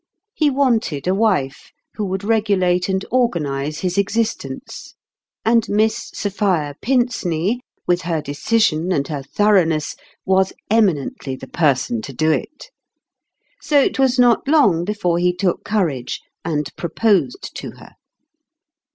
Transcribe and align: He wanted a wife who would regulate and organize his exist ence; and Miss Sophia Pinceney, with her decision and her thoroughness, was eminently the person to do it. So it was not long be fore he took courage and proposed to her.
He 0.33 0.49
wanted 0.49 1.05
a 1.05 1.13
wife 1.13 1.69
who 1.93 2.05
would 2.05 2.23
regulate 2.23 2.89
and 2.89 3.05
organize 3.11 3.81
his 3.81 3.99
exist 3.99 4.43
ence; 4.43 4.95
and 5.45 5.69
Miss 5.69 6.09
Sophia 6.11 6.73
Pinceney, 6.81 7.59
with 7.85 8.01
her 8.01 8.19
decision 8.19 8.91
and 8.91 9.07
her 9.09 9.21
thoroughness, 9.21 9.95
was 10.25 10.53
eminently 10.71 11.35
the 11.35 11.47
person 11.47 12.01
to 12.01 12.13
do 12.13 12.31
it. 12.31 12.71
So 13.61 13.79
it 13.79 13.99
was 13.99 14.17
not 14.17 14.47
long 14.47 14.85
be 14.85 14.95
fore 14.95 15.19
he 15.19 15.35
took 15.35 15.63
courage 15.63 16.19
and 16.43 16.67
proposed 16.77 17.55
to 17.57 17.69
her. 17.73 17.91